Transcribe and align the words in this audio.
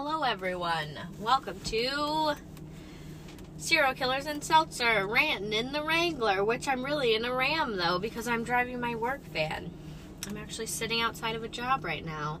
Hello, 0.00 0.22
everyone. 0.22 0.96
Welcome 1.18 1.58
to 1.64 2.34
Serial 3.56 3.94
Killers 3.94 4.26
and 4.26 4.44
Seltzer 4.44 5.04
ranting 5.08 5.52
in 5.52 5.72
the 5.72 5.82
Wrangler, 5.82 6.44
which 6.44 6.68
I'm 6.68 6.84
really 6.84 7.16
in 7.16 7.24
a 7.24 7.34
Ram 7.34 7.76
though 7.76 7.98
because 7.98 8.28
I'm 8.28 8.44
driving 8.44 8.78
my 8.78 8.94
work 8.94 9.24
van. 9.32 9.72
I'm 10.28 10.36
actually 10.36 10.66
sitting 10.66 11.00
outside 11.00 11.34
of 11.34 11.42
a 11.42 11.48
job 11.48 11.84
right 11.84 12.06
now. 12.06 12.38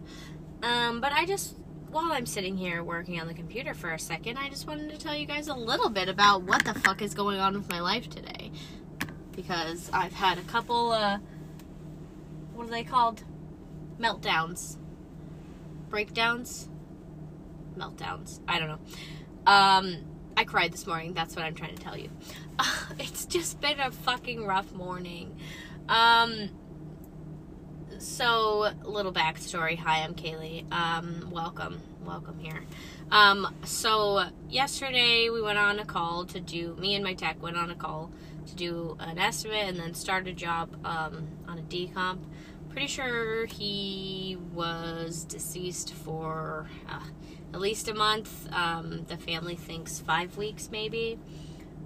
Um, 0.62 1.00
but 1.00 1.10
I 1.10 1.26
just, 1.26 1.56
while 1.90 2.12
I'm 2.12 2.26
sitting 2.26 2.56
here 2.56 2.84
working 2.84 3.20
on 3.20 3.26
the 3.26 3.34
computer 3.34 3.74
for 3.74 3.90
a 3.90 3.98
second, 3.98 4.38
I 4.38 4.48
just 4.48 4.68
wanted 4.68 4.92
to 4.92 4.96
tell 4.96 5.16
you 5.16 5.26
guys 5.26 5.48
a 5.48 5.54
little 5.54 5.90
bit 5.90 6.08
about 6.08 6.42
what 6.42 6.64
the 6.64 6.74
fuck 6.74 7.02
is 7.02 7.12
going 7.12 7.40
on 7.40 7.54
with 7.54 7.68
my 7.68 7.80
life 7.80 8.08
today. 8.08 8.52
Because 9.34 9.90
I've 9.92 10.12
had 10.12 10.38
a 10.38 10.42
couple, 10.42 10.92
uh, 10.92 11.18
what 12.54 12.68
are 12.68 12.70
they 12.70 12.84
called? 12.84 13.24
Meltdowns. 13.98 14.76
Breakdowns? 15.90 16.68
Meltdowns. 17.78 18.40
I 18.46 18.58
don't 18.58 18.68
know. 18.68 18.78
Um, 19.46 19.96
I 20.36 20.44
cried 20.44 20.72
this 20.72 20.86
morning. 20.86 21.14
That's 21.14 21.34
what 21.34 21.44
I'm 21.44 21.54
trying 21.54 21.74
to 21.74 21.82
tell 21.82 21.96
you. 21.96 22.10
it's 22.98 23.26
just 23.26 23.60
been 23.60 23.80
a 23.80 23.90
fucking 23.90 24.44
rough 24.44 24.72
morning. 24.72 25.36
Um, 25.88 26.50
so, 27.98 28.70
little 28.84 29.12
backstory. 29.12 29.76
Hi, 29.78 30.04
I'm 30.04 30.14
Kaylee. 30.14 30.70
Um, 30.72 31.30
welcome. 31.32 31.80
Welcome 32.04 32.38
here. 32.38 32.64
Um, 33.10 33.54
so, 33.64 34.28
yesterday 34.48 35.30
we 35.30 35.42
went 35.42 35.58
on 35.58 35.80
a 35.80 35.84
call 35.84 36.24
to 36.26 36.38
do, 36.38 36.76
me 36.78 36.94
and 36.94 37.02
my 37.02 37.14
tech 37.14 37.42
went 37.42 37.56
on 37.56 37.70
a 37.70 37.74
call 37.74 38.12
to 38.46 38.54
do 38.54 38.96
an 39.00 39.18
estimate 39.18 39.66
and 39.66 39.78
then 39.78 39.94
start 39.94 40.28
a 40.28 40.32
job 40.32 40.76
um, 40.84 41.26
on 41.48 41.58
a 41.58 41.62
decomp. 41.62 42.20
Pretty 42.70 42.86
sure 42.86 43.46
he 43.46 44.38
was 44.52 45.24
deceased 45.24 45.94
for 45.94 46.68
uh, 46.88 47.00
at 47.52 47.60
least 47.60 47.88
a 47.88 47.94
month. 47.94 48.48
Um, 48.52 49.04
the 49.08 49.16
family 49.16 49.56
thinks 49.56 50.00
five 50.00 50.36
weeks, 50.36 50.70
maybe. 50.70 51.18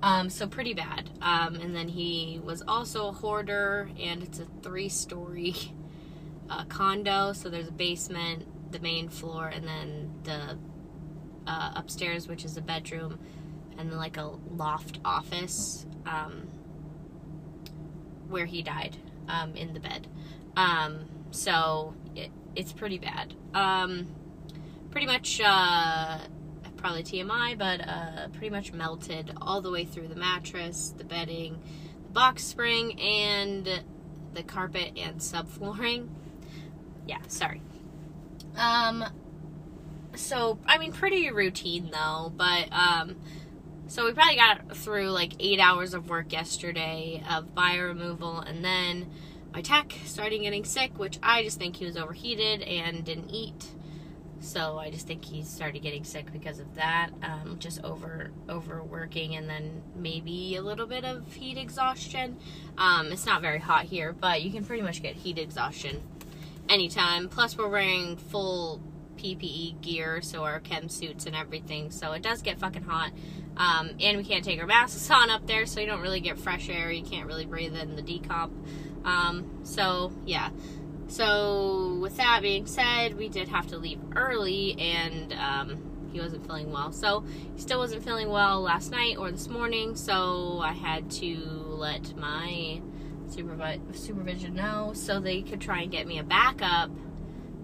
Um, 0.03 0.31
so 0.31 0.49
pretty 0.49 0.75
bad. 0.75 1.11
Um, 1.21 1.55
and 1.55 1.75
then 1.75 1.89
he 1.89 2.41
was 2.43 2.63
also 2.67 3.09
a 3.09 3.13
hoarder, 3.13 3.89
and 4.01 4.23
it's 4.23 4.41
a 4.41 4.47
three-story 4.63 5.55
uh, 6.51 6.65
condo. 6.65 7.33
So 7.33 7.49
there's 7.49 7.69
a 7.69 7.73
basement, 7.73 8.73
the 8.73 8.81
main 8.81 9.09
floor, 9.09 9.47
and 9.49 9.67
then 9.67 10.11
the 10.25 10.59
uh, 11.47 11.73
upstairs, 11.77 12.27
which 12.27 12.45
is 12.45 12.57
a 12.57 12.61
bedroom, 12.61 13.19
and 13.79 13.91
then 13.91 13.97
like 13.97 14.17
a 14.17 14.33
loft 14.57 14.99
office 15.05 15.87
um, 16.05 16.49
where 18.29 18.47
he 18.47 18.63
died 18.63 18.97
um, 19.29 19.55
in 19.55 19.73
the 19.73 19.81
bed. 19.81 20.09
Um, 20.57 21.05
so 21.31 21.95
it, 22.17 22.31
it's 22.57 22.73
pretty 22.73 22.99
bad. 22.99 23.35
Pretty 24.93 25.07
much, 25.07 25.41
uh, 25.43 26.19
probably 26.77 27.03
TMI, 27.03 27.59
but 27.59 27.81
uh, 27.81 28.29
pretty 28.29 28.51
much 28.51 28.73
melted 28.73 29.33
all 29.41 29.61
the 29.61 29.71
way 29.71 29.85
through 29.85 30.09
the 30.09 30.17
mattress, 30.17 30.95
the 30.97 31.05
bedding, 31.05 31.59
the 32.05 32.13
box 32.13 32.45
spring, 32.45 33.01
and 33.01 33.83
the 34.35 34.43
carpet 34.43 34.93
and 34.97 35.19
subflooring. 35.19 36.09
Yeah, 37.05 37.19
sorry. 37.27 37.61
Um, 38.57 39.05
so 40.15 40.61
I 40.67 40.79
mean, 40.79 40.93
pretty 40.93 41.33
routine 41.33 41.91
though, 41.91 42.33
but 42.35 42.69
um, 42.71 43.17
so 43.89 44.05
we 44.05 44.13
probably 44.13 44.37
got 44.37 44.77
through 44.77 45.11
like 45.11 45.33
eight 45.41 45.59
hours 45.59 45.95
of 45.95 46.09
work 46.09 46.33
yesterday 46.33 47.23
of 47.29 47.57
bio 47.57 47.83
removal, 47.83 48.39
and 48.39 48.65
then 48.65 49.11
my 49.53 49.63
tech 49.63 49.93
started 50.05 50.39
getting 50.39 50.65
sick, 50.65 50.97
which 50.97 51.19
I 51.25 51.43
just 51.43 51.59
think 51.59 51.77
he 51.77 51.85
was 51.85 51.97
overheated 51.97 52.63
and 52.63 53.05
didn't 53.05 53.31
eat. 53.31 53.67
So 54.43 54.77
I 54.77 54.91
just 54.91 55.07
think 55.07 55.25
he 55.25 55.43
started 55.45 55.83
getting 55.83 56.03
sick 56.03 56.33
because 56.33 56.59
of 56.59 56.75
that, 56.75 57.11
um, 57.23 57.57
just 57.61 57.83
over 57.85 58.33
overworking, 58.49 59.37
and 59.37 59.49
then 59.49 59.83
maybe 59.95 60.57
a 60.57 60.63
little 60.63 60.87
bit 60.87 61.05
of 61.05 61.33
heat 61.33 61.57
exhaustion. 61.57 62.37
Um, 62.77 63.13
it's 63.13 63.25
not 63.25 63.41
very 63.41 63.61
hot 63.61 63.85
here, 63.85 64.13
but 64.13 64.43
you 64.43 64.51
can 64.51 64.65
pretty 64.65 64.83
much 64.83 65.01
get 65.01 65.15
heat 65.15 65.39
exhaustion 65.39 66.03
anytime. 66.69 67.29
Plus, 67.29 67.57
we're 67.57 67.69
wearing 67.69 68.17
full 68.17 68.81
PPE 69.17 69.81
gear, 69.81 70.21
so 70.21 70.43
our 70.43 70.59
chem 70.59 70.89
suits 70.89 71.27
and 71.27 71.37
everything. 71.37 71.93
So 71.93 72.13
it 72.13 72.23
does 72.23 72.43
get 72.43 72.59
fucking 72.59 72.83
hot. 72.83 73.13
Um, 73.57 73.91
and 74.01 74.17
we 74.17 74.25
can't 74.25 74.45
take 74.45 74.59
our 74.61 74.67
masks 74.67 75.09
on 75.09 75.31
up 75.31 75.47
there, 75.47 75.67
so 75.67 75.81
you 75.81 75.87
don't 75.87 76.01
really 76.01 76.21
get 76.21 76.37
fresh 76.37 76.69
air. 76.69 76.91
You 76.91 77.05
can't 77.05 77.29
really 77.29 77.47
breathe 77.47 77.77
in 77.77 77.95
the 77.95 78.03
decomp. 78.03 78.51
Um, 79.05 79.61
so 79.63 80.13
yeah. 80.27 80.51
So, 81.13 81.99
with 82.01 82.17
that 82.17 82.41
being 82.41 82.65
said, 82.65 83.19
we 83.19 83.29
did 83.29 83.49
have 83.49 83.67
to 83.67 83.77
leave 83.77 83.99
early 84.17 84.75
and 84.79 85.31
um, 85.35 86.09
he 86.11 86.19
wasn't 86.19 86.47
feeling 86.47 86.73
well. 86.73 86.91
So, 86.91 87.23
he 87.55 87.61
still 87.61 87.79
wasn't 87.79 88.03
feeling 88.03 88.31
well 88.31 88.63
last 88.63 88.91
night 88.91 89.19
or 89.19 89.31
this 89.31 89.47
morning. 89.47 89.95
So, 89.95 90.61
I 90.61 90.73
had 90.73 91.11
to 91.11 91.37
let 91.37 92.17
my 92.17 92.81
supervi- 93.27 93.95
supervision 93.95 94.55
know 94.55 94.93
so 94.95 95.21
they 95.21 95.43
could 95.43 95.61
try 95.61 95.83
and 95.83 95.91
get 95.91 96.07
me 96.07 96.19
a 96.19 96.25
backup 96.25 96.91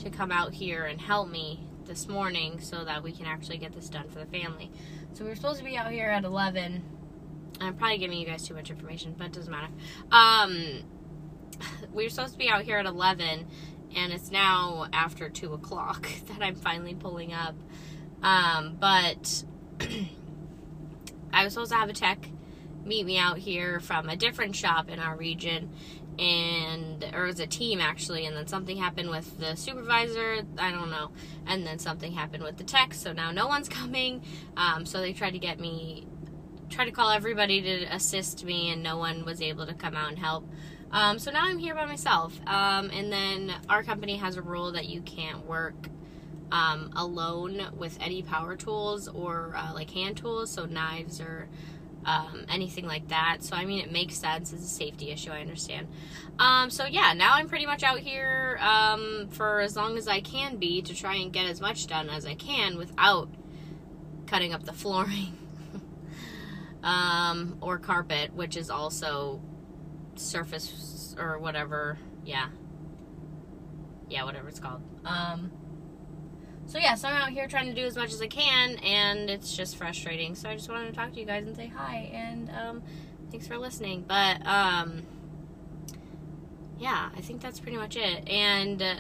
to 0.01 0.11
come 0.11 0.31
out 0.31 0.53
here 0.53 0.85
and 0.85 1.01
help 1.01 1.31
me 1.31 1.67
this 1.87 2.07
morning 2.07 2.61
so 2.61 2.85
that 2.85 3.03
we 3.03 3.13
can 3.13 3.25
actually 3.25 3.57
get 3.57 3.73
this 3.73 3.89
done 3.89 4.11
for 4.11 4.19
the 4.19 4.27
family. 4.27 4.71
So, 5.15 5.25
we 5.25 5.31
were 5.31 5.37
supposed 5.37 5.61
to 5.61 5.65
be 5.65 5.75
out 5.75 5.91
here 5.91 6.11
at 6.11 6.25
11. 6.25 6.83
I'm 7.63 7.77
probably 7.77 7.97
giving 7.97 8.19
you 8.19 8.27
guys 8.27 8.47
too 8.47 8.53
much 8.53 8.69
information, 8.69 9.15
but 9.17 9.29
it 9.29 9.33
doesn't 9.33 9.51
matter. 9.51 9.73
Um, 10.13 10.85
we 11.93 12.05
were 12.05 12.11
supposed 12.11 12.33
to 12.33 12.39
be 12.39 12.49
out 12.49 12.63
here 12.63 12.79
at 12.79 12.87
11 12.87 13.47
and 13.97 14.13
it's 14.13 14.31
now 14.31 14.87
after 14.93 15.29
2 15.29 15.55
o'clock 15.55 16.09
that 16.27 16.43
i'm 16.43 16.55
finally 16.55 16.95
pulling 16.95 17.33
up. 17.33 17.55
Um, 18.23 18.77
but 18.79 19.45
i 21.33 21.45
was 21.45 21.53
supposed 21.53 21.71
to 21.71 21.77
have 21.77 21.89
a 21.89 21.93
tech 21.93 22.29
meet 22.85 23.05
me 23.05 23.19
out 23.19 23.39
here 23.39 23.81
from 23.81 24.09
a 24.09 24.17
different 24.17 24.57
shop 24.57 24.89
in 24.89 24.99
our 24.99 25.17
region 25.17 25.71
and 26.19 27.05
or 27.15 27.25
it 27.25 27.27
was 27.29 27.41
a 27.41 27.47
team 27.47 27.81
actually 27.81 28.27
and 28.27 28.37
then 28.37 28.47
something 28.47 28.77
happened 28.77 29.09
with 29.09 29.39
the 29.39 29.55
supervisor 29.55 30.39
i 30.59 30.71
don't 30.73 30.91
know 30.91 31.11
and 31.47 31.65
then 31.65 31.79
something 31.79 32.13
happened 32.13 32.43
with 32.43 32.57
the 32.57 32.65
tech 32.65 32.93
so 32.93 33.13
now 33.13 33.31
no 33.31 33.47
one's 33.47 33.69
coming. 33.79 34.23
Um, 34.57 34.85
so 34.85 35.01
they 35.01 35.13
tried 35.13 35.33
to 35.33 35.39
get 35.39 35.61
me 35.61 36.07
tried 36.69 36.87
to 36.87 36.91
call 36.91 37.11
everybody 37.11 37.63
to 37.63 37.85
assist 37.95 38.45
me 38.45 38.71
and 38.71 38.83
no 38.83 38.99
one 38.99 39.25
was 39.25 39.41
able 39.41 39.67
to 39.67 39.75
come 39.75 39.95
out 39.95 40.11
and 40.11 40.19
help 40.19 40.47
um, 40.91 41.19
so 41.19 41.31
now 41.31 41.45
I'm 41.45 41.59
here 41.59 41.75
by 41.75 41.85
myself. 41.85 42.39
Um, 42.47 42.91
and 42.91 43.13
then 43.13 43.53
our 43.69 43.83
company 43.83 44.17
has 44.17 44.37
a 44.37 44.43
rule 44.43 44.73
that 44.73 44.87
you 44.87 45.03
can't 45.03 45.47
work 45.47 45.75
um, 46.51 46.91
alone 46.97 47.63
with 47.77 47.99
any 48.01 48.23
power 48.23 48.57
tools 48.57 49.09
or 49.09 49.55
uh, 49.55 49.75
like 49.75 49.91
hand 49.91 50.17
tools, 50.17 50.51
so 50.51 50.65
knives 50.65 51.21
or 51.21 51.49
um, 52.07 52.47
anything 52.49 52.87
like 52.87 53.09
that. 53.09 53.39
So 53.43 53.55
I 53.55 53.67
mean, 53.67 53.81
it 53.81 53.93
makes 53.93 54.15
sense. 54.15 54.53
It's 54.53 54.65
a 54.65 54.69
safety 54.69 55.11
issue. 55.11 55.31
I 55.31 55.41
understand. 55.41 55.89
Um, 56.39 56.71
so 56.71 56.87
yeah, 56.87 57.13
now 57.13 57.35
I'm 57.35 57.49
pretty 57.49 57.67
much 57.67 57.83
out 57.83 57.99
here 57.99 58.59
um, 58.63 59.29
for 59.31 59.61
as 59.61 59.77
long 59.77 59.99
as 59.99 60.09
I 60.09 60.21
can 60.21 60.57
be 60.57 60.81
to 60.83 60.95
try 60.95 61.17
and 61.17 61.33
get 61.33 61.47
as 61.47 61.61
much 61.61 61.87
done 61.87 62.09
as 62.09 62.25
I 62.25 62.35
can 62.35 62.79
without 62.79 63.29
cutting 64.27 64.55
up 64.55 64.65
the 64.65 64.73
flooring. 64.73 65.35
or 67.61 67.79
carpet, 67.79 68.33
which 68.35 68.57
is 68.57 68.71
also 68.71 69.43
surface 70.21 71.15
or 71.19 71.39
whatever. 71.39 71.99
Yeah. 72.25 72.49
Yeah, 74.09 74.25
whatever 74.25 74.49
it's 74.49 74.61
called. 74.61 74.83
Um, 75.05 75.51
so 76.67 76.79
yeah, 76.79 76.95
so 76.95 77.09
I'm 77.09 77.17
out 77.17 77.31
here 77.31 77.47
trying 77.47 77.67
to 77.67 77.75
do 77.75 77.87
as 77.87 77.97
much 77.97 78.13
as 78.13 78.21
I 78.21 78.27
can, 78.27 78.77
and 78.79 79.31
it's 79.31 79.57
just 79.57 79.77
frustrating. 79.77 80.35
So 80.35 80.49
I 80.49 80.55
just 80.55 80.69
wanted 80.69 80.89
to 80.89 80.93
talk 80.93 81.13
to 81.15 81.21
you 81.21 81.27
guys 81.27 81.47
and 81.47 81.57
say 81.57 81.67
hi, 81.75 82.11
and 82.13 82.51
um, 82.51 82.83
thanks 83.31 83.47
for 83.47 83.57
listening. 83.57 84.05
But 84.07 84.47
um, 84.47 85.03
yeah, 86.79 87.11
I 87.17 87.21
think 87.21 87.41
that's 87.41 87.61
pretty 87.61 87.79
much 87.79 87.97
it. 87.97 88.29
And 88.29 88.83
uh, 88.83 88.95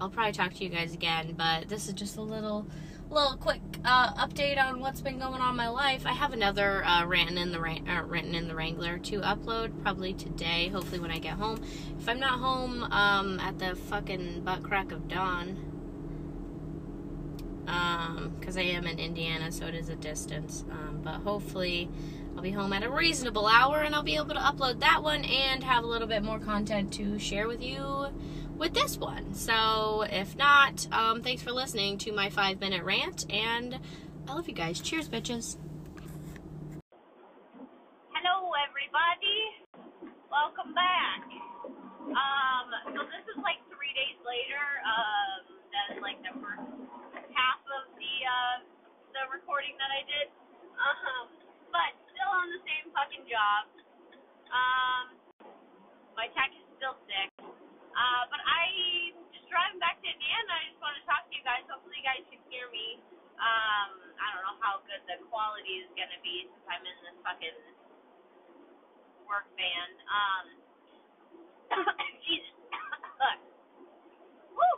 I'll 0.00 0.10
probably 0.10 0.32
talk 0.32 0.54
to 0.54 0.64
you 0.64 0.70
guys 0.70 0.92
again. 0.92 1.34
But 1.36 1.68
this 1.68 1.86
is 1.86 1.94
just 1.94 2.16
a 2.16 2.22
little 2.22 2.66
little 3.10 3.36
quick 3.36 3.60
uh, 3.84 4.12
update 4.14 4.56
on 4.56 4.80
what's 4.80 5.00
been 5.00 5.18
going 5.18 5.40
on 5.40 5.50
in 5.50 5.56
my 5.56 5.68
life. 5.68 6.06
I 6.06 6.12
have 6.12 6.32
another 6.32 6.84
uh, 6.84 7.04
ranting 7.06 7.38
in 7.38 7.50
the 7.50 7.58
uh, 7.58 8.02
ranting 8.04 8.34
in 8.34 8.46
the 8.46 8.54
Wrangler 8.54 8.98
to 8.98 9.20
upload 9.20 9.82
probably 9.82 10.14
today. 10.14 10.68
Hopefully 10.68 11.00
when 11.00 11.10
I 11.10 11.18
get 11.18 11.34
home. 11.34 11.60
If 11.98 12.08
I'm 12.08 12.20
not 12.20 12.38
home 12.38 12.84
um, 12.84 13.40
at 13.40 13.58
the 13.58 13.74
fucking 13.74 14.42
butt 14.44 14.62
crack 14.62 14.92
of 14.92 15.08
dawn, 15.08 15.56
because 17.64 18.56
um, 18.56 18.62
I 18.62 18.64
am 18.64 18.86
in 18.86 19.00
Indiana, 19.00 19.50
so 19.50 19.66
it 19.66 19.74
is 19.74 19.88
a 19.88 19.96
distance. 19.96 20.64
Um, 20.70 21.00
but 21.02 21.14
hopefully 21.14 21.90
I'll 22.36 22.42
be 22.42 22.52
home 22.52 22.72
at 22.72 22.84
a 22.84 22.90
reasonable 22.90 23.46
hour, 23.48 23.80
and 23.80 23.92
I'll 23.92 24.04
be 24.04 24.14
able 24.14 24.34
to 24.34 24.34
upload 24.40 24.78
that 24.80 25.02
one 25.02 25.24
and 25.24 25.64
have 25.64 25.82
a 25.82 25.86
little 25.86 26.08
bit 26.08 26.22
more 26.22 26.38
content 26.38 26.92
to 26.94 27.18
share 27.18 27.48
with 27.48 27.60
you 27.60 28.06
with 28.60 28.74
this 28.74 28.98
one. 28.98 29.32
So 29.34 30.04
if 30.04 30.36
not, 30.36 30.86
um, 30.92 31.22
thanks 31.24 31.42
for 31.42 31.50
listening 31.50 31.96
to 32.04 32.12
my 32.12 32.28
five 32.28 32.60
minute 32.60 32.84
rant, 32.84 33.24
and 33.32 33.80
I 34.28 34.34
love 34.34 34.46
you 34.46 34.54
guys. 34.54 34.78
Cheers, 34.80 35.08
bitches. 35.08 35.56
Hello, 38.12 38.52
everybody. 38.68 39.64
Welcome 40.28 40.76
back. 40.76 41.24
Um, 42.04 42.68
so 42.92 43.00
this 43.08 43.24
is 43.32 43.40
like 43.40 43.64
three 43.72 43.96
days 43.96 44.20
later 44.28 44.64
um, 44.84 45.40
than 45.72 46.04
like 46.04 46.20
the 46.20 46.36
first 46.44 46.68
half 47.32 47.64
of 47.64 47.88
the 47.96 48.14
uh, 48.28 48.56
the 49.16 49.24
recording 49.32 49.72
that 49.80 49.88
I 49.88 50.04
did. 50.04 50.28
Um, 50.76 51.32
but 51.72 51.96
still 52.12 52.28
on 52.28 52.52
the 52.52 52.60
same 52.68 52.92
fucking 52.92 53.24
job. 53.24 53.72
Um, 63.40 63.90
I 64.20 64.26
don't 64.36 64.44
know 64.46 64.58
how 64.60 64.84
good 64.86 65.02
the 65.08 65.18
quality 65.32 65.82
is 65.84 65.90
gonna 65.96 66.20
be 66.22 66.46
since 66.48 66.66
I'm 66.68 66.84
in 66.84 66.96
this 67.08 67.18
fucking 67.24 67.58
work 69.28 69.48
van. 69.56 69.90
Um, 70.08 70.46
Jesus. 72.26 72.54
look, 73.20 73.38
Woo. 74.56 74.76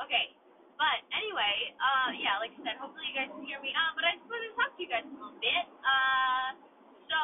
Okay. 0.00 0.34
But 0.80 0.98
anyway, 1.14 1.74
uh, 1.78 2.10
yeah, 2.18 2.40
like 2.40 2.54
I 2.56 2.60
said, 2.64 2.76
hopefully 2.80 3.06
you 3.12 3.16
guys 3.16 3.30
can 3.30 3.44
hear 3.46 3.60
me. 3.62 3.70
Uh, 3.76 3.92
but 3.94 4.04
I 4.08 4.16
just 4.18 4.26
wanted 4.26 4.50
to 4.50 4.56
talk 4.58 4.72
to 4.74 4.80
you 4.82 4.90
guys 4.90 5.06
a 5.06 5.12
little 5.14 5.36
bit. 5.38 5.66
Uh, 5.84 6.50
so 7.10 7.20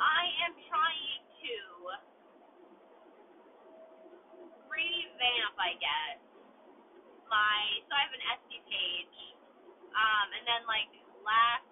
I 0.00 0.22
am 0.48 0.54
trying 0.66 1.22
to 1.44 1.54
revamp, 4.68 5.54
I 5.60 5.72
guess, 5.78 6.18
my 7.34 7.82
so 7.90 7.92
I 7.98 8.02
have 8.06 8.14
an 8.14 8.24
Etsy 8.30 8.62
page. 8.70 9.18
Um, 9.90 10.26
and 10.38 10.44
then 10.46 10.62
like 10.70 10.90
last 11.26 11.66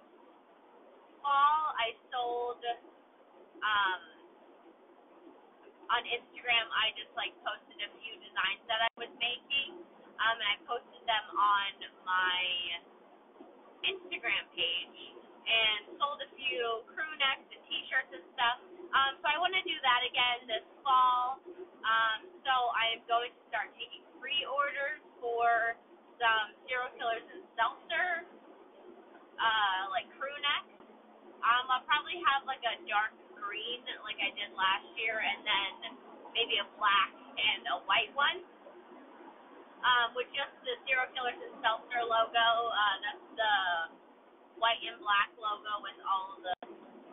fall, 1.22 1.62
I 1.78 1.94
sold 2.10 2.62
um 3.62 4.02
on 5.94 6.02
Instagram. 6.10 6.66
I 6.74 6.90
just 6.98 7.14
like 7.14 7.30
posted 7.46 7.78
a 7.78 7.90
few 8.02 8.14
designs 8.18 8.62
that 8.66 8.82
I 8.82 8.90
was 8.98 9.12
making. 9.22 9.78
Um, 10.18 10.34
and 10.38 10.48
I 10.50 10.56
posted 10.66 11.02
them 11.06 11.26
on 11.34 11.70
my 12.06 12.42
Instagram 13.82 14.46
page 14.54 14.98
and 15.42 15.98
sold 15.98 16.22
a 16.22 16.30
few 16.38 16.86
crew 16.94 17.14
necks 17.18 17.46
and 17.50 17.62
t-shirts 17.66 18.10
and 18.14 18.22
stuff. 18.38 18.62
Um, 18.94 19.18
so 19.18 19.26
I 19.26 19.36
want 19.42 19.50
to 19.58 19.64
do 19.66 19.74
that 19.82 20.06
again 20.06 20.46
this 20.46 20.66
fall. 20.86 21.42
Um, 21.82 22.30
so 22.46 22.54
I 22.78 22.94
am 22.94 23.02
going 23.10 23.34
to 23.34 23.42
start 23.50 23.74
taking 23.74 24.06
pre-orders 24.22 25.02
for 25.22 25.78
some 26.19 26.58
serial 26.66 26.90
killers 26.98 27.22
and 27.30 27.46
seltzer, 27.54 28.26
uh, 29.38 29.82
like 29.94 30.10
crew 30.19 30.34
necks. 30.42 30.74
Um, 31.42 31.70
I'll 31.70 31.86
probably 31.86 32.19
have 32.26 32.42
like 32.46 32.62
a 32.66 32.76
dark 32.90 33.14
green 33.38 33.82
like 34.02 34.19
I 34.19 34.34
did 34.34 34.50
last 34.58 34.86
year, 34.98 35.22
and 35.22 35.40
then 35.46 35.70
maybe 36.34 36.58
a 36.58 36.66
black 36.76 37.14
and 37.38 37.62
a 37.70 37.76
white 37.86 38.10
one 38.19 38.42
um, 39.82 40.14
with 40.14 40.30
just 40.34 40.54
the 40.62 40.78
Serial 40.86 41.10
Killers 41.14 41.38
and 41.38 41.54
Seltzer 41.62 42.02
logo. 42.06 42.48
Uh, 42.70 42.96
that's 43.02 43.26
the 43.34 43.54
white 44.58 44.82
and 44.86 44.98
black 45.02 45.30
logo 45.38 45.82
with 45.82 45.98
all 46.06 46.38
the 46.42 46.54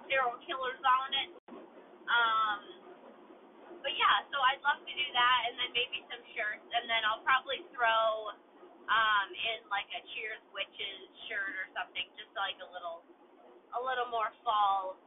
serial 0.06 0.38
killers 0.46 0.82
on 0.82 1.10
it. 1.14 1.32
Um, 2.10 2.60
but 3.82 3.94
yeah, 3.96 4.24
so 4.32 4.38
I'd 4.40 4.62
love 4.64 4.80
to 4.84 4.94
do 4.94 5.08
that, 5.16 5.40
and 5.50 5.54
then 5.60 5.70
maybe 5.76 6.04
some 6.12 6.22
shirts, 6.36 6.68
and 6.76 6.86
then 6.90 7.02
I'll 7.08 7.24
probably 7.24 7.64
throw 7.76 8.34
um, 8.90 9.28
in 9.32 9.60
like 9.72 9.88
a 9.96 10.02
Cheers 10.16 10.44
Witches 10.56 11.10
shirt 11.30 11.54
or 11.56 11.68
something, 11.76 12.06
just 12.20 12.32
like 12.36 12.58
a 12.60 12.70
little, 12.72 13.04
a 13.76 13.80
little 13.82 14.10
more 14.12 14.32
fall. 14.44 15.00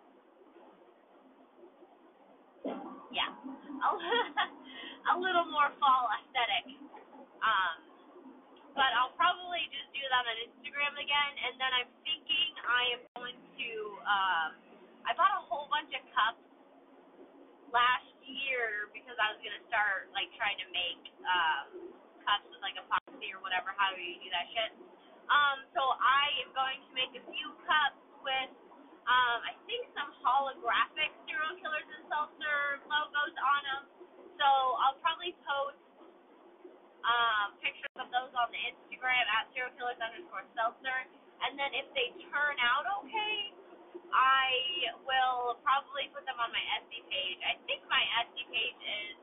Yeah, 3.12 3.28
a, 3.86 3.90
a 5.12 5.14
little 5.20 5.48
more 5.52 5.70
fall 5.80 6.08
aesthetic. 6.22 6.78
Um, 7.42 7.76
but 8.72 8.90
I'll 8.96 9.12
probably 9.20 9.64
just 9.72 9.92
do 9.92 10.00
that 10.08 10.24
on 10.24 10.36
Instagram 10.48 10.94
again, 10.96 11.32
and 11.48 11.54
then 11.60 11.72
I'm 11.76 11.90
thinking 12.04 12.50
I 12.64 12.82
am 12.96 13.02
going 13.16 13.36
to. 13.36 13.70
Um, 14.04 14.50
I 15.04 15.12
bought 15.18 15.34
a 15.36 15.44
whole 15.48 15.68
bunch 15.68 15.92
of 15.92 16.02
cups 16.14 16.44
last 17.72 18.11
year 18.26 18.90
because 18.94 19.16
I 19.18 19.34
was 19.34 19.40
gonna 19.42 19.64
start 19.68 20.10
like 20.14 20.30
trying 20.38 20.58
to 20.62 20.68
make 20.70 21.02
um, 21.26 21.92
cups 22.24 22.46
with 22.50 22.62
like 22.62 22.78
epoxy 22.78 23.34
or 23.34 23.40
whatever, 23.42 23.74
however 23.74 24.00
you 24.00 24.18
do 24.22 24.30
that 24.30 24.46
shit. 24.54 24.72
Um, 25.30 25.64
so 25.72 25.82
I 25.96 26.28
am 26.44 26.50
going 26.52 26.78
to 26.82 26.92
make 26.92 27.12
a 27.14 27.24
few 27.30 27.48
cups 27.66 28.02
with. 28.22 28.52
Um, 29.02 29.42
I 29.42 29.58
think 29.66 29.90
some 29.98 30.14
holographic 30.22 31.10
serial 31.26 31.58
killers 31.58 31.88
and 31.90 32.06
seltzer 32.06 32.78
logos 32.86 33.34
on 33.34 33.60
them. 33.66 33.82
So 34.38 34.46
I'll 34.78 34.94
probably 35.02 35.34
post 35.42 35.82
um, 37.02 37.58
pictures 37.58 37.90
of 37.98 38.08
those 38.14 38.30
on 38.38 38.48
the 38.54 38.62
Instagram 38.62 39.26
at 39.26 39.50
serial 39.50 39.74
killers 39.74 39.98
underscore 39.98 40.46
seltzer. 40.54 40.98
And 41.42 41.58
then 41.58 41.74
if 41.74 41.90
they 41.98 42.14
turn 42.30 42.54
out 42.62 42.86
okay, 43.02 43.50
I 44.12 44.92
will 45.08 45.56
probably 45.64 46.12
put 46.12 46.28
them 46.28 46.36
on 46.36 46.52
my 46.52 46.64
Etsy 46.78 47.00
page. 47.08 47.40
I 47.42 47.56
think 47.64 47.80
my 47.88 48.02
Etsy 48.20 48.44
page 48.52 48.78
is 48.80 49.16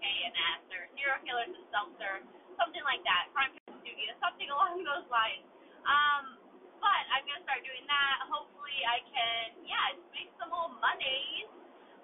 SKNS 0.00 0.62
or 0.72 0.82
serial 0.96 1.20
killers 1.24 1.52
and 1.52 1.66
seltzer, 1.68 2.14
something 2.56 2.84
like 2.84 3.04
that. 3.04 3.28
Crime 3.36 3.52
Studio, 3.84 4.10
something 4.20 4.48
along 4.54 4.80
those 4.82 5.06
lines. 5.12 5.44
Um, 5.84 6.40
but 6.80 7.02
I'm 7.12 7.24
gonna 7.28 7.44
start 7.44 7.60
doing 7.60 7.84
that. 7.84 8.16
Hopefully, 8.32 8.80
I 8.88 9.04
can, 9.04 9.46
yeah, 9.68 9.96
make 10.16 10.32
some 10.40 10.48
more 10.48 10.72
money. 10.80 11.44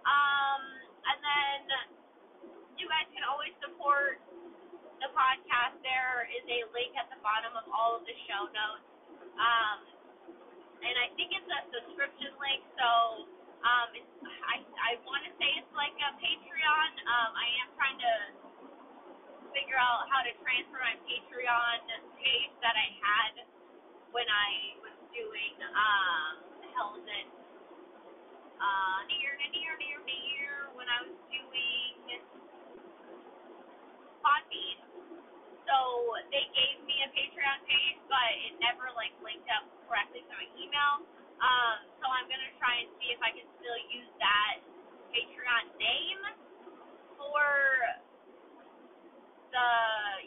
Um, 0.05 0.63
and 1.09 1.19
then 1.25 1.61
you 2.77 2.87
guys 2.93 3.09
can 3.17 3.25
always 3.25 3.57
support 3.65 4.21
the 5.01 5.09
podcast, 5.13 5.77
there 5.85 6.25
is 6.33 6.45
a 6.49 6.61
link 6.73 6.97
at 6.97 7.09
the 7.13 7.21
bottom 7.21 7.53
of 7.57 7.69
all 7.69 8.01
of 8.01 8.03
the 8.09 8.17
show 8.25 8.49
notes. 8.49 8.87
Um, 9.37 9.96
and 10.97 11.05
I 11.05 11.13
think 11.13 11.29
it's 11.37 11.45
a 11.45 11.61
subscription 11.77 12.33
link, 12.41 12.65
so 12.81 13.29
um, 13.61 13.89
it's, 13.93 14.09
I 14.49 14.65
I 14.81 14.91
want 15.05 15.29
to 15.29 15.33
say 15.37 15.45
it's 15.61 15.75
like 15.77 15.93
a 15.93 16.17
Patreon. 16.17 16.91
Um, 17.05 17.31
I 17.37 17.49
am 17.61 17.69
trying 17.77 18.01
to 18.01 18.15
figure 19.53 19.77
out 19.77 20.09
how 20.09 20.25
to 20.25 20.33
transfer 20.41 20.81
my 20.81 20.97
Patreon 21.05 21.85
page 22.17 22.53
that 22.65 22.73
I 22.81 22.89
had 22.97 23.45
when 24.17 24.25
I 24.25 24.81
was 24.81 24.97
doing 25.13 25.61
um, 25.69 26.33
hell 26.73 26.97
it? 26.97 27.29
Uh, 28.57 28.99
near, 29.13 29.37
near, 29.53 29.77
near, 29.77 30.01
near 30.01 30.73
when 30.81 30.89
I 30.89 31.05
was 31.05 31.17
doing 31.29 32.25
Podbean. 34.25 34.96
So 35.67 35.77
they 36.31 36.47
gave 36.55 36.79
me 36.87 37.03
a 37.05 37.11
Patreon 37.13 37.61
page, 37.67 37.99
but 38.09 38.31
it 38.49 38.55
never 38.63 38.89
like 38.95 39.13
linked 39.21 39.49
up 39.53 39.67
correctly 39.91 40.23
to 40.25 40.35
my 40.35 40.49
email. 40.59 41.03
Um, 41.43 41.79
so 42.01 42.07
I'm 42.09 42.27
gonna 42.31 42.55
try 42.63 42.87
and 42.87 42.89
see 43.03 43.13
if 43.13 43.21
I 43.21 43.35
can 43.35 43.47
still 43.61 43.81
use 43.91 44.11
that 44.23 44.63
Patreon 45.13 45.65
name 45.79 46.23
for 47.19 47.45
the 49.53 49.69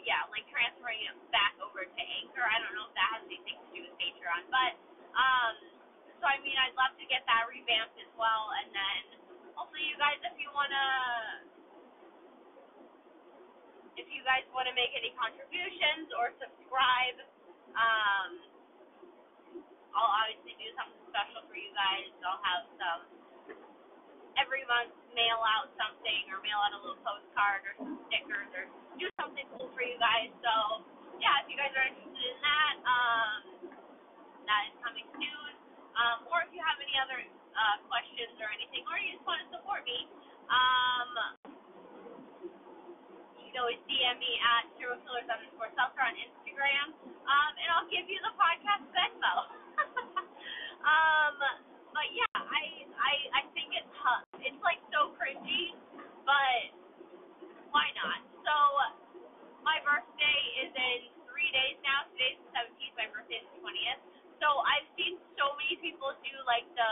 yeah, 0.05 0.27
like 0.33 0.45
transferring 0.51 1.01
it 1.07 1.15
back 1.33 1.55
over 1.63 1.85
to 1.85 2.03
Anchor. 2.23 2.45
I 2.45 2.57
don't 2.61 2.75
know 2.75 2.87
if 2.89 2.95
that 2.97 3.09
has 3.19 3.23
anything 3.27 3.57
to 3.59 3.69
do 3.73 3.79
with 3.87 3.95
Patreon, 3.99 4.43
but 4.51 4.73
um, 5.15 5.55
so 6.21 6.25
I 6.27 6.37
mean 6.43 6.55
I'd 6.59 6.75
love 6.77 6.93
to 6.99 7.05
get 7.07 7.23
that 7.29 7.47
revamped 7.49 7.97
as 7.99 8.11
well, 8.19 8.51
and 8.63 8.69
then 8.75 9.01
hopefully 9.55 9.85
you 9.87 9.97
guys, 9.99 10.19
if 10.25 10.35
you 10.39 10.49
wanna 10.53 11.47
if 13.99 14.07
you 14.09 14.23
guys 14.23 14.47
want 14.55 14.71
to 14.71 14.75
make 14.79 14.95
any 14.95 15.11
contributions 15.19 16.07
or 16.15 16.31
subscribe, 16.39 17.17
um, 17.75 18.31
I'll 19.93 20.13
obviously 20.23 20.55
do 20.55 20.69
something 20.79 21.03
special 21.11 21.43
for 21.51 21.57
you 21.59 21.71
guys. 21.75 22.07
I'll 22.23 22.43
have 22.43 22.63
some 22.79 23.01
every 24.39 24.63
month 24.69 24.93
mail 25.17 25.41
out 25.57 25.67
something 25.75 26.23
or 26.31 26.39
mail 26.45 26.59
out 26.63 26.71
a 26.75 26.79
little 26.79 27.01
postcard 27.03 27.67
or 27.67 27.73
some 27.81 27.97
stickers 28.07 28.49
or 28.55 28.65
do 29.01 29.07
something 29.19 29.47
cool 29.57 29.71
for 29.75 29.83
you 29.83 29.99
guys. 29.99 30.31
So 30.43 30.85
yeah, 31.19 31.43
if 31.43 31.51
you 31.51 31.57
guys 31.59 31.73
are 31.75 31.87
interested 31.87 32.23
in 32.23 32.39
that, 32.43 32.75
um, 32.87 33.39
that 34.47 34.61
is 34.71 34.75
coming 34.85 35.07
soon. 35.17 35.51
Um, 35.97 36.17
or 36.31 36.45
if 36.47 36.51
you 36.55 36.61
have 36.63 36.79
any 36.79 36.95
other 37.01 37.19
uh, 37.57 37.77
questions 37.91 38.37
or 38.39 38.47
anything, 38.55 38.87
or 38.87 38.95
you 39.01 39.19
just 39.19 39.25
want 39.27 39.43
to 39.43 39.47
support 39.51 39.83
me, 39.83 40.07
um, 40.47 41.11
always 43.59 43.83
DM 43.91 44.15
me 44.23 44.39
at 44.39 44.71
serial 44.79 44.95
killers 45.03 45.27
underscore 45.27 45.67
seltzer 45.75 45.99
on 45.99 46.15
Instagram, 46.15 46.95
um, 47.27 47.51
and 47.59 47.67
I'll 47.75 47.91
give 47.91 48.07
you 48.07 48.15
the 48.23 48.31
podcast 48.39 48.87
Venmo. 48.95 49.35
um, 50.95 51.35
but 51.91 52.07
yeah, 52.15 52.39
I 52.39 52.87
I 52.95 53.13
I 53.35 53.41
think 53.51 53.75
it's 53.75 53.91
tough. 53.99 54.23
It's 54.39 54.55
like 54.63 54.79
so 54.95 55.11
cringy, 55.19 55.75
but 56.23 56.71
why 57.75 57.91
not? 57.99 58.23
So 58.47 58.55
my 59.67 59.83
birthday 59.83 60.39
is 60.63 60.71
in 60.71 61.11
three 61.27 61.51
days 61.51 61.75
now. 61.83 62.07
Today's 62.15 62.39
the 62.39 62.49
seventeenth. 62.55 62.95
My 62.95 63.11
birthday 63.11 63.43
is 63.43 63.47
the 63.51 63.59
twentieth. 63.59 63.99
So 64.39 64.47
I've 64.63 64.87
seen 64.95 65.19
so 65.35 65.51
many 65.59 65.75
people 65.83 66.15
do 66.23 66.35
like 66.47 66.63
the 66.79 66.91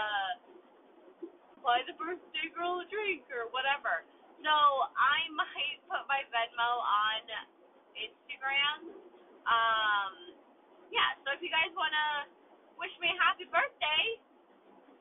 buy 1.64 1.80
the 1.88 1.96
birthday 1.96 2.52
girl 2.52 2.84
a 2.84 2.86
drink 2.92 3.24
or 3.32 3.48
whatever. 3.56 4.04
So 4.44 4.54
I 4.96 5.28
might 5.40 5.80
put 5.90 6.04
my 6.10 6.24
Venmo 6.34 6.72
on 6.84 7.22
Instagram. 7.98 8.94
Um, 9.48 10.14
yeah. 10.94 11.18
So 11.26 11.34
if 11.36 11.42
you 11.42 11.50
guys 11.52 11.72
wanna 11.74 12.30
wish 12.78 12.94
me 13.02 13.12
a 13.12 13.18
happy 13.22 13.50
birthday, 13.50 14.04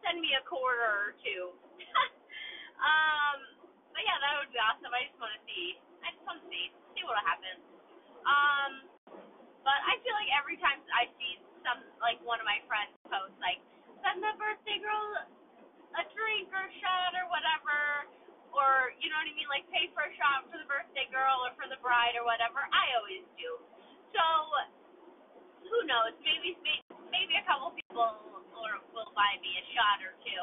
send 0.04 0.20
me 0.20 0.32
a 0.36 0.42
quarter 0.46 1.10
or 1.10 1.12
two. 1.22 1.52
um, 2.88 3.38
but 3.92 4.02
yeah, 4.04 4.18
that 4.20 4.32
would 4.40 4.52
be 4.52 4.60
awesome. 4.60 4.92
I 4.92 5.08
just 5.08 5.18
want 5.20 5.32
to 5.36 5.42
see. 5.48 5.80
I 6.04 6.12
just 6.12 6.24
want 6.28 6.40
to 6.42 6.46
see 6.48 6.72
see 6.96 7.04
what 7.04 7.20
happens. 7.24 7.62
Um, 8.24 8.72
but 9.66 9.78
I 9.82 9.98
feel 10.06 10.14
like 10.16 10.30
every 10.36 10.56
time 10.62 10.80
I 10.94 11.10
see 11.18 11.40
some 11.66 11.82
like 11.98 12.20
one 12.22 12.38
of 12.38 12.46
my 12.46 12.62
friends 12.70 12.94
post 13.10 13.34
like 13.42 13.58
send 14.04 14.22
the 14.22 14.32
birthday 14.38 14.78
girl 14.78 15.26
a 15.96 16.02
drink 16.12 16.52
or 16.52 16.66
shot 16.78 17.16
or 17.16 17.26
whatever, 17.32 18.06
or 18.56 18.96
you 18.98 19.12
know 19.12 19.20
what 19.20 19.28
I 19.28 19.34
mean, 19.36 19.48
like 19.52 19.68
pay 19.68 19.92
for 19.92 20.08
a 20.08 20.12
shot 20.16 20.48
for 20.48 20.56
the 20.56 20.68
birthday 20.68 21.06
girl 21.12 21.44
or 21.44 21.52
for 21.60 21.68
the 21.68 21.78
bride 21.84 22.16
or 22.16 22.24
whatever. 22.24 22.64
I 22.72 22.96
always 22.96 23.24
do. 23.36 23.50
So 24.16 24.24
who 25.68 25.78
knows? 25.84 26.16
Maybe 26.24 26.56
maybe 27.12 27.36
a 27.36 27.44
couple 27.44 27.76
people 27.76 28.16
or 28.56 28.80
will 28.96 29.12
buy 29.12 29.36
me 29.44 29.60
a 29.60 29.64
shot 29.76 30.00
or 30.00 30.16
two. 30.24 30.42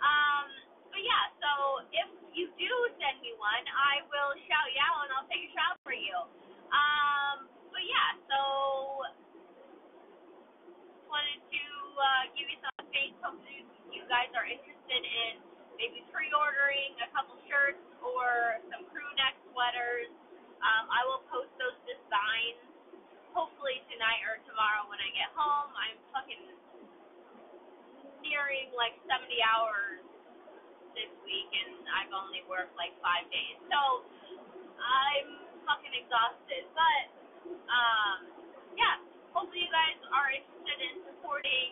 Um, 0.00 0.48
but 0.88 1.02
yeah, 1.04 1.24
so 1.38 1.50
if 1.92 2.08
you 2.32 2.48
do 2.56 2.72
send 2.96 3.20
me 3.20 3.36
one, 3.36 3.64
I 3.68 4.02
will 4.08 4.32
shout 4.48 4.68
you 4.72 4.80
out 4.80 5.06
and 5.06 5.10
I'll 5.14 5.28
take 5.28 5.44
a 5.44 5.52
shot 5.52 5.76
for 5.84 5.94
you. 5.94 6.16
Um, 6.72 7.46
but 7.70 7.84
yeah, 7.84 8.16
so 8.26 8.38
wanted 11.10 11.42
to 11.50 11.64
uh, 11.98 12.24
give 12.38 12.46
you 12.46 12.58
some 12.62 12.74
updates. 12.80 13.18
Hopefully 13.20 13.66
you 13.90 14.06
guys 14.06 14.30
are 14.38 14.46
interested 14.46 15.02
in 15.02 15.42
maybe 15.74 16.06
pre-ordering 16.14 16.94
a 17.02 17.08
couple 17.10 17.34
shirts 17.50 17.82
or 18.00 18.62
some 18.70 18.86
crew 18.94 19.10
neck 19.18 19.34
sweaters. 19.50 20.10
Um, 20.62 20.84
I 20.92 21.02
will 21.08 21.24
post 21.32 21.50
those 21.58 21.74
designs 21.88 22.62
hopefully 23.34 23.82
tonight 23.90 24.22
or 24.26 24.38
tomorrow 24.46 24.86
when 24.90 24.98
I 25.02 25.10
get 25.14 25.30
home. 25.34 25.70
I'm 25.74 25.98
fucking 26.14 26.42
nearing 28.50 28.74
like 28.74 28.98
70 29.06 29.30
hours 29.46 30.02
this 30.98 31.10
week 31.22 31.46
and 31.54 31.86
I've 31.86 32.10
only 32.10 32.42
worked 32.50 32.74
like 32.74 32.90
five 32.98 33.22
days. 33.30 33.54
So 33.70 34.02
I'm 34.74 35.28
fucking 35.70 35.94
exhausted. 35.94 36.66
But 36.74 37.04
um 37.70 38.18
yeah, 38.74 38.98
hopefully 39.30 39.62
you 39.62 39.70
guys 39.70 40.02
are 40.10 40.34
interested 40.34 40.78
in 40.82 40.94
supporting 41.06 41.70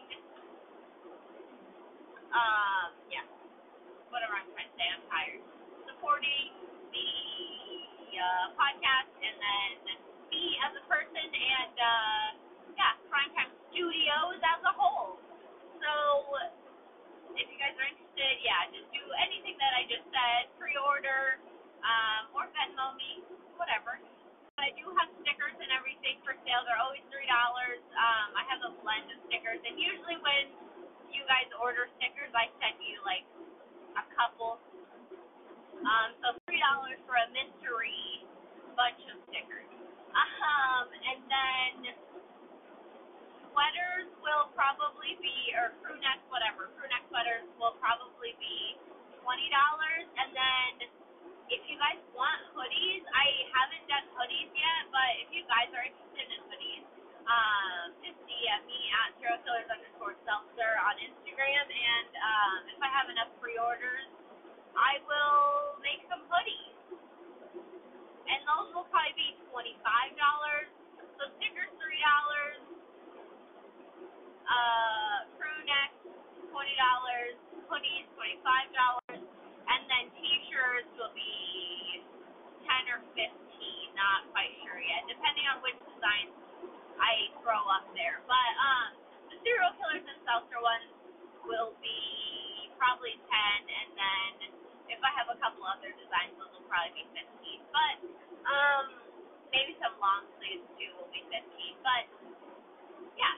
um 2.30 2.94
yeah. 3.10 3.26
Whatever 4.14 4.38
I'm 4.38 4.46
trying 4.54 4.70
to 4.70 4.76
say, 4.78 4.86
I'm 4.86 5.02
tired. 5.10 5.42
Supporting 5.90 6.54
the 6.94 7.10
uh, 8.22 8.46
podcast 8.54 9.10
and 9.18 9.34
then 9.34 9.98
me 10.30 10.62
as 10.62 10.78
a 10.78 10.84
person 10.86 11.26
and 11.26 11.74
uh 11.74 12.26
yeah, 12.78 12.94
Primetime 13.10 13.50
Studios 13.74 14.38
as 14.46 14.62
a 14.62 14.74
whole. 14.78 15.18
So 15.82 16.57
said, 20.18 20.50
pre-order, 20.58 21.38
um, 21.86 22.34
or 22.34 22.50
Venmo 22.50 22.98
me, 22.98 23.22
whatever. 23.54 24.02
I 24.58 24.74
do 24.74 24.90
have 24.98 25.06
stickers 25.22 25.54
and 25.54 25.70
everything 25.70 26.18
for 26.26 26.34
sale. 26.42 26.66
They're 26.66 26.82
always 26.82 27.06
three 27.14 27.30
dollars. 27.30 27.78
Um, 27.94 28.34
I 28.34 28.42
have 28.50 28.58
a 28.66 28.74
blend 28.82 29.06
of 29.14 29.22
stickers, 29.30 29.62
and 29.62 29.78
usually 29.78 30.18
when 30.18 30.50
you 31.14 31.22
guys 31.30 31.46
order 31.62 31.86
stickers, 32.02 32.34
I 32.34 32.50
send 32.58 32.82
you 32.82 32.98
like 33.06 33.22
a 33.94 34.02
couple. 34.18 34.58
Um, 35.78 36.10
so 36.18 36.34
three 36.50 36.58
dollars 36.58 36.98
for 37.06 37.14
a 37.14 37.30
mystery 37.30 38.26
bunch 38.74 38.98
of 39.14 39.22
stickers. 39.30 39.70
Um, 40.10 40.90
and 40.90 41.20
then 41.30 41.74
sweaters 43.54 44.10
will 44.18 44.50
probably 44.58 45.14
be, 45.22 45.54
or 45.54 45.70
crew 45.86 45.94
neck, 46.02 46.18
whatever, 46.26 46.66
crew 46.74 46.90
neck 46.90 47.06
sweaters 47.06 47.46
will 47.62 47.78
probably 47.78 48.34
be 48.42 48.74
twenty 49.28 49.52
dollars. 49.52 50.08
And 50.16 50.32
then 50.32 50.88
if 51.52 51.60
you 51.68 51.76
guys 51.76 52.00
want 52.16 52.40
hoodies, 52.56 53.04
I 53.12 53.26
haven't 53.52 53.84
done 53.84 54.08
hoodies 54.16 54.48
yet, 54.56 54.88
but 54.88 55.10
if 55.20 55.28
you 55.36 55.44
guys 55.44 55.68
are 55.76 55.84
interested 55.84 56.24
in 56.32 56.40
hoodies, 56.48 56.84
um, 57.28 57.92
just 58.00 58.16
DM 58.24 58.62
me 58.64 58.80
at 59.04 59.12
serial 59.20 59.36
killers 59.44 59.68
underscore 59.68 60.16
seltzer 60.24 60.72
on 60.80 60.96
Instagram, 60.96 61.66
and 61.68 62.10
um, 62.16 62.60
if 62.72 62.80
I 62.80 62.88
have 62.88 63.12
enough 63.12 63.28
pre-orders, 63.36 64.08
I 64.72 64.96
will 65.04 65.76
make 65.84 66.00
some 66.08 66.24
hoodies. 66.24 66.72
And 68.32 68.40
those 68.48 68.72
will 68.72 68.88
probably 68.88 69.12
be 69.12 69.36
twenty-five 69.52 70.16
dollars. 70.16 70.68
So 71.20 71.28
stickers 71.36 71.72
three 71.80 72.00
dollars, 72.00 72.60
uh, 74.48 75.16
crew 75.36 75.60
neck, 75.68 75.96
twenty 76.52 76.76
dollars, 76.76 77.36
hoodies, 77.72 78.04
twenty-five 78.16 78.68
dollars, 78.76 79.07
then 79.98 80.14
t-shirts 80.14 80.94
will 80.94 81.10
be 81.10 82.06
ten 82.62 82.82
or 82.94 83.02
fifteen. 83.18 83.86
Not 83.98 84.30
quite 84.30 84.54
sure 84.62 84.78
yet, 84.78 85.10
depending 85.10 85.42
on 85.50 85.58
which 85.66 85.74
designs 85.82 86.30
I 87.02 87.34
throw 87.42 87.58
up 87.66 87.90
there. 87.98 88.22
But 88.30 88.52
um, 88.62 88.90
the 89.34 89.42
serial 89.42 89.74
killers 89.74 90.06
and 90.06 90.22
seltzer 90.22 90.62
ones 90.62 90.86
will 91.42 91.74
be 91.82 92.70
probably 92.78 93.18
ten, 93.26 93.58
and 93.66 93.90
then 93.98 94.30
if 94.86 95.02
I 95.02 95.10
have 95.18 95.26
a 95.34 95.38
couple 95.42 95.66
other 95.66 95.90
designs, 95.98 96.38
those 96.38 96.54
will 96.54 96.68
probably 96.70 96.94
be 96.94 97.04
fifteen. 97.10 97.66
But 97.74 97.98
um, 98.46 99.02
maybe 99.50 99.74
some 99.82 99.98
long 99.98 100.30
sleeves 100.38 100.62
too 100.78 100.94
will 100.94 101.10
be 101.10 101.26
fifteen. 101.26 101.74
But 101.82 102.06
yeah 103.18 103.34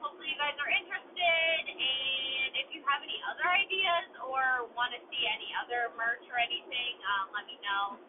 hopefully 0.00 0.32
you 0.32 0.38
guys 0.40 0.56
are 0.58 0.72
interested 0.72 1.62
and 1.68 2.50
if 2.56 2.68
you 2.72 2.80
have 2.88 3.00
any 3.04 3.20
other 3.30 3.46
ideas 3.48 4.08
or 4.24 4.68
want 4.74 4.92
to 4.96 5.00
see 5.12 5.22
any 5.28 5.52
other 5.62 5.92
merch 5.96 6.24
or 6.32 6.38
anything 6.40 6.94
um, 7.16 7.32
let 7.36 7.44
me 7.46 7.56
know. 7.62 8.00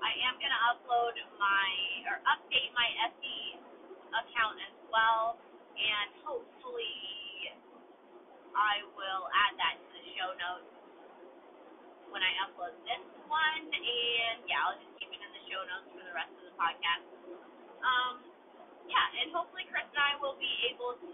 I 0.00 0.12
am 0.30 0.38
going 0.40 0.52
to 0.54 0.62
upload 0.72 1.14
my 1.36 1.70
or 2.08 2.16
update 2.30 2.72
my 2.74 2.88
Etsy 3.06 3.60
account 4.14 4.58
as 4.64 4.76
well 4.90 5.38
and 5.76 6.08
hopefully 6.26 7.54
i 8.56 8.82
will 8.98 9.24
add 9.32 9.54
that 9.56 9.76
to 9.78 9.88
the 9.94 10.02
show 10.18 10.30
notes 10.36 10.70
when 12.10 12.22
i 12.22 12.32
upload 12.46 12.74
this 12.86 13.04
one 13.30 13.64
and 13.70 14.42
yeah 14.50 14.60
i'll 14.66 14.78
just 14.78 14.92
keep 14.98 15.10
it 15.14 15.20
in 15.22 15.30
the 15.34 15.42
show 15.50 15.62
notes 15.70 15.88
for 15.94 16.02
the 16.02 16.14
rest 16.14 16.32
of 16.38 16.44
the 16.46 16.54
podcast. 16.58 17.06
Um 17.82 18.29
yeah, 18.90 19.22
and 19.22 19.30
hopefully 19.30 19.70
Chris 19.70 19.86
and 19.94 20.02
I 20.02 20.18
will 20.18 20.34
be 20.42 20.50
able 20.74 20.98
to 20.98 21.06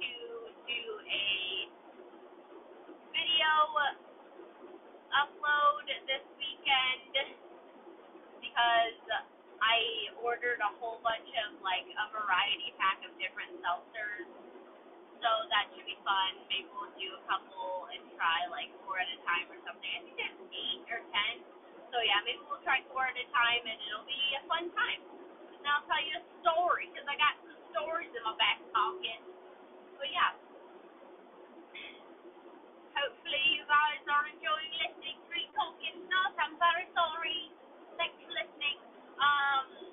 do 0.65 0.83
a 1.05 1.27
video 3.13 3.53
upload 5.13 5.85
this 6.09 6.25
weekend 6.41 7.13
because 8.41 9.01
I 9.61 9.77
ordered 10.21 10.61
a 10.61 10.71
whole 10.81 11.01
bunch 11.05 11.29
of 11.47 11.61
like 11.61 11.85
a 11.85 12.07
variety 12.13 12.73
pack 12.81 13.01
of 13.05 13.13
different 13.21 13.61
seltzers. 13.61 14.29
So 15.21 15.31
that 15.49 15.73
should 15.73 15.89
be 15.89 15.97
fun. 16.05 16.37
Maybe 16.53 16.69
we'll 16.77 16.93
do 17.01 17.11
a 17.17 17.23
couple 17.29 17.89
and 17.93 18.05
try 18.17 18.45
like 18.53 18.69
four 18.85 19.01
at 19.01 19.09
a 19.09 19.19
time 19.25 19.49
or 19.49 19.59
something. 19.65 19.89
I 19.89 20.01
think 20.05 20.17
there's 20.21 20.41
eight 20.53 20.85
or 20.93 21.01
ten. 21.13 21.35
So 21.93 22.01
yeah, 22.05 22.21
maybe 22.25 22.41
we'll 22.45 22.63
try 22.65 22.85
four 22.93 23.09
at 23.09 23.17
a 23.17 23.27
time 23.33 23.63
and 23.65 23.79
it'll 23.89 24.09
be 24.09 24.23
a 24.37 24.43
fun 24.49 24.69
time. 24.77 25.01
And 25.57 25.65
I'll 25.65 25.87
tell 25.89 26.03
you 26.05 26.21
a 26.21 26.25
story 26.45 26.93
because 26.93 27.09
I 27.09 27.17
got 27.17 27.41
stories 27.77 28.09
in 28.09 28.25
my 28.25 28.33
back 28.41 28.57
pocket. 28.73 29.21
But 30.01 30.09
yeah. 30.09 30.33
Hopefully 32.97 33.45
you 33.53 33.69
guys 33.69 34.01
are 34.09 34.25
enjoying 34.33 34.73
listening 34.81 35.21
to 35.21 35.29
me 35.29 35.45
talking 35.53 35.97
stuff. 36.09 36.33
I'm 36.41 36.57
very 36.57 36.89
sorry. 36.97 37.53
Thanks 38.01 38.17
for 38.17 38.33
listening. 38.33 38.81
Um 39.21 39.93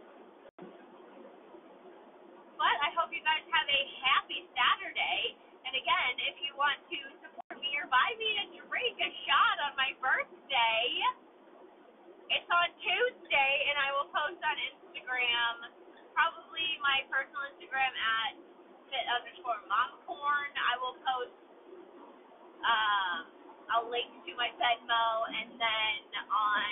but 2.55 2.75
I 2.79 2.95
hope 2.95 3.11
you 3.11 3.19
guys 3.19 3.43
have 3.51 3.67
a 3.67 3.81
happy 4.07 4.47
Saturday. 4.55 5.35
And 5.67 5.75
again, 5.75 6.13
if 6.31 6.39
you 6.39 6.55
want 6.55 6.79
to 6.87 6.99
support 7.19 7.59
me 7.59 7.67
or 7.83 7.91
buy 7.91 8.15
me 8.15 8.29
a 8.39 8.63
drink, 8.63 8.95
a 8.95 9.11
shot 9.27 9.55
on 9.67 9.75
my 9.75 9.91
birthday, 9.99 10.87
it's 12.31 12.47
on 12.47 12.69
Tuesday 12.79 13.53
and 13.67 13.75
I 13.75 13.91
will 13.99 14.07
post 14.07 14.39
on 14.39 14.55
Instagram 14.71 15.67
probably 16.13 16.77
my 16.79 17.01
personal 17.09 17.41
Instagram 17.51 17.93
at 17.97 18.37
underscore 19.43 19.59
momcorn. 19.67 20.51
I 20.55 20.73
will 20.79 20.95
post 21.03 21.35
um, 22.63 23.19
a 23.75 23.79
link 23.91 24.07
to 24.23 24.31
my 24.39 24.47
Venmo, 24.55 25.05
and 25.35 25.51
then 25.59 25.99
on 26.31 26.71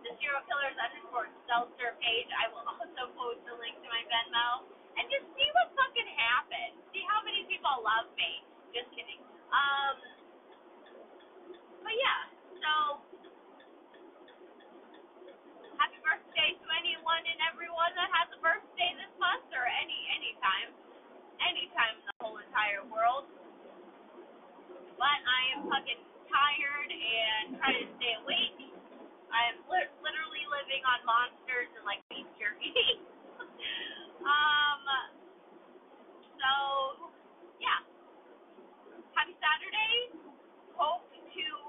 the 0.00 0.10
Serial 0.16 0.40
Killers 0.48 0.76
underscore 0.80 1.28
Seltzer 1.44 1.92
page, 2.00 2.30
I 2.32 2.48
will 2.48 2.64
also 2.64 3.12
post 3.12 3.44
a 3.52 3.54
link 3.60 3.76
to 3.84 3.88
my 3.92 4.02
Venmo, 4.08 4.64
and 4.96 5.04
just 5.12 5.28
see 5.36 5.48
what 5.52 5.76
fucking 5.76 6.08
happens. 6.16 6.80
See 6.96 7.04
how 7.04 7.20
many 7.20 7.44
people 7.44 7.84
love 7.84 8.08
me. 8.16 8.40
Just 8.72 8.88
kidding. 8.96 9.20
Um, 9.52 9.96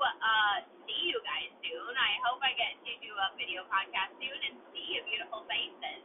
uh, 0.03 0.57
see 0.83 1.01
you 1.07 1.19
guys 1.23 1.51
soon. 1.63 1.93
I 1.95 2.11
hope 2.27 2.43
I 2.43 2.51
get 2.59 2.75
to 2.75 2.91
do 2.99 3.11
a 3.11 3.27
video 3.39 3.63
podcast 3.71 4.11
soon 4.19 4.39
and 4.51 4.55
see 4.75 4.99
your 4.99 5.03
beautiful 5.07 5.47
faces. 5.47 6.03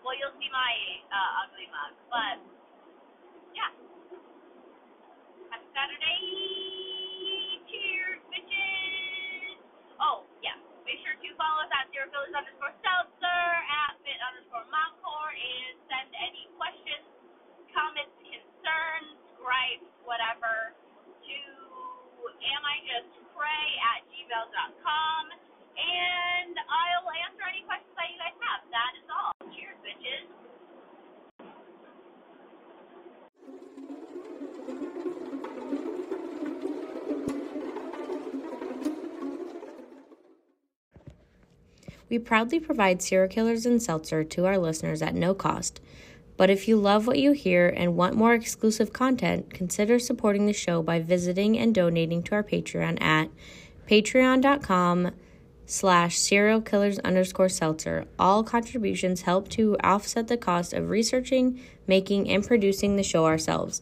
Well, 0.00 0.16
you'll 0.16 0.36
see 0.40 0.48
my 0.52 0.72
uh, 1.08 1.40
ugly 1.44 1.68
mug, 1.72 1.92
but 2.12 2.36
yeah. 3.56 3.72
Happy 5.48 5.68
Saturday! 5.72 6.20
Cheers, 7.68 8.20
bitches! 8.28 9.56
Oh, 10.00 10.28
yeah. 10.44 10.60
Make 10.84 11.00
sure 11.00 11.16
to 11.16 11.28
follow 11.40 11.64
us 11.64 11.72
at 11.72 11.88
Serial 11.88 12.12
Killers 12.12 12.36
underscore 12.36 12.76
Seltzer, 12.84 13.48
at 13.64 13.96
Fit 14.04 14.20
underscore 14.20 14.68
Momicorn, 14.68 15.32
and 15.32 15.74
send 15.88 16.08
any 16.20 16.52
questions, 16.60 17.08
comments, 17.72 18.12
concerns, 18.20 19.16
gripes, 19.40 19.88
whatever, 20.04 20.76
to 21.24 21.38
Am 22.44 22.60
I 22.60 22.76
Just 22.84 23.23
cray 23.34 23.68
at 23.82 24.06
gmail.com. 24.08 25.24
And 25.74 26.54
I'll 26.54 27.10
answer 27.26 27.44
any 27.50 27.66
questions 27.66 27.90
that 27.98 28.06
you 28.08 28.18
guys 28.22 28.38
have. 28.46 28.62
That 28.70 28.92
is 28.94 29.06
all. 29.10 29.34
Cheers, 29.50 29.78
bitches. 29.82 30.30
We 42.08 42.18
proudly 42.20 42.60
provide 42.60 43.02
serial 43.02 43.28
killers 43.28 43.66
and 43.66 43.82
seltzer 43.82 44.22
to 44.22 44.46
our 44.46 44.58
listeners 44.58 45.02
at 45.02 45.14
no 45.16 45.34
cost. 45.34 45.80
But 46.36 46.50
if 46.50 46.66
you 46.66 46.76
love 46.76 47.06
what 47.06 47.18
you 47.18 47.32
hear 47.32 47.68
and 47.68 47.96
want 47.96 48.16
more 48.16 48.34
exclusive 48.34 48.92
content, 48.92 49.50
consider 49.50 49.98
supporting 49.98 50.46
the 50.46 50.52
show 50.52 50.82
by 50.82 51.00
visiting 51.00 51.56
and 51.58 51.74
donating 51.74 52.22
to 52.24 52.34
our 52.34 52.42
Patreon 52.42 53.00
at 53.00 53.30
patreon.com 53.88 55.12
slash 55.66 56.18
serial 56.18 56.60
killers 56.60 56.98
underscore 57.00 57.48
seltzer. 57.48 58.06
All 58.18 58.42
contributions 58.42 59.22
help 59.22 59.48
to 59.50 59.76
offset 59.82 60.28
the 60.28 60.36
cost 60.36 60.72
of 60.72 60.90
researching, 60.90 61.60
making, 61.86 62.28
and 62.28 62.46
producing 62.46 62.96
the 62.96 63.02
show 63.02 63.26
ourselves. 63.26 63.80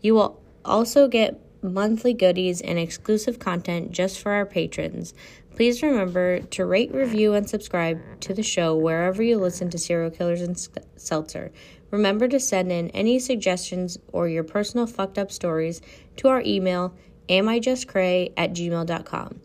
You 0.00 0.14
will 0.14 0.42
also 0.64 1.08
get 1.08 1.40
monthly 1.62 2.12
goodies 2.12 2.60
and 2.60 2.78
exclusive 2.78 3.38
content 3.38 3.92
just 3.92 4.18
for 4.18 4.32
our 4.32 4.44
patrons. 4.44 5.14
Please 5.54 5.82
remember 5.82 6.40
to 6.40 6.64
rate, 6.64 6.94
review, 6.94 7.34
and 7.34 7.48
subscribe 7.48 8.00
to 8.20 8.32
the 8.32 8.42
show 8.42 8.74
wherever 8.74 9.22
you 9.22 9.38
listen 9.38 9.68
to 9.70 9.78
Serial 9.78 10.10
Killers 10.10 10.40
and 10.40 10.56
Seltzer. 10.96 11.52
Remember 11.90 12.26
to 12.26 12.40
send 12.40 12.72
in 12.72 12.88
any 12.90 13.18
suggestions 13.18 13.98
or 14.12 14.28
your 14.28 14.44
personal 14.44 14.86
fucked 14.86 15.18
up 15.18 15.30
stories 15.30 15.82
to 16.16 16.28
our 16.28 16.42
email, 16.46 16.94
amijustcray 17.28 18.32
at 18.36 18.54
gmail.com. 18.54 19.40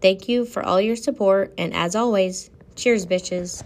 Thank 0.00 0.28
you 0.28 0.46
for 0.46 0.64
all 0.64 0.80
your 0.80 0.96
support, 0.96 1.52
and 1.58 1.74
as 1.74 1.94
always, 1.94 2.50
cheers, 2.74 3.04
bitches. 3.04 3.62